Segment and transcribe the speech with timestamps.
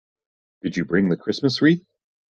[0.63, 1.85] Did you bring the Christmas wreath?